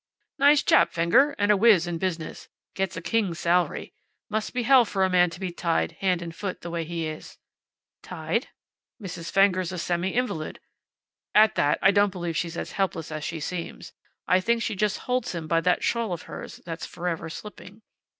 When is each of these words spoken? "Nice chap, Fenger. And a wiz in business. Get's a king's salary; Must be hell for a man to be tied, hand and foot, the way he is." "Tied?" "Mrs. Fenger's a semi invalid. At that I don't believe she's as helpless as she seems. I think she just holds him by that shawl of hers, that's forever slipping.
"Nice 0.39 0.63
chap, 0.63 0.91
Fenger. 0.91 1.35
And 1.37 1.51
a 1.51 1.55
wiz 1.55 1.85
in 1.85 1.99
business. 1.99 2.49
Get's 2.73 2.97
a 2.97 3.03
king's 3.03 3.37
salary; 3.37 3.93
Must 4.31 4.51
be 4.51 4.63
hell 4.63 4.83
for 4.83 5.03
a 5.03 5.11
man 5.11 5.29
to 5.29 5.39
be 5.39 5.51
tied, 5.51 5.91
hand 5.99 6.23
and 6.23 6.35
foot, 6.35 6.61
the 6.61 6.71
way 6.71 6.83
he 6.85 7.05
is." 7.05 7.37
"Tied?" 8.01 8.47
"Mrs. 8.99 9.29
Fenger's 9.29 9.71
a 9.71 9.77
semi 9.77 10.09
invalid. 10.15 10.59
At 11.35 11.53
that 11.53 11.77
I 11.83 11.91
don't 11.91 12.11
believe 12.11 12.35
she's 12.35 12.57
as 12.57 12.71
helpless 12.71 13.11
as 13.11 13.23
she 13.23 13.39
seems. 13.39 13.93
I 14.27 14.39
think 14.39 14.63
she 14.63 14.73
just 14.75 14.97
holds 15.01 15.33
him 15.35 15.45
by 15.47 15.61
that 15.61 15.83
shawl 15.83 16.13
of 16.13 16.23
hers, 16.23 16.61
that's 16.65 16.87
forever 16.87 17.29
slipping. 17.29 17.83